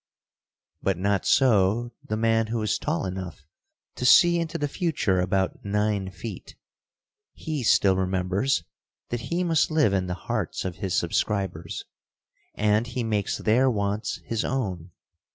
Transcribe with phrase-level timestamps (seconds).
[0.81, 3.45] But not so the man who is tall enough
[3.97, 6.55] to see into the future about nine feet.
[7.33, 8.63] He still remembers
[9.09, 11.85] that he must live in the hearts of his subscribers,
[12.55, 14.89] and he makes their wants his own.